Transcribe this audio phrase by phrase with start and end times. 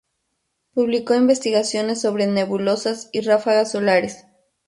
[0.73, 4.25] Publicó investigaciones sobre nebulosas y ráfagas solares.